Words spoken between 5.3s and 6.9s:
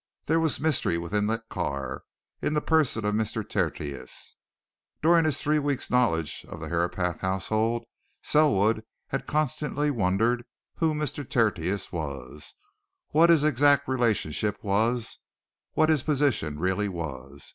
three weeks' knowledge of the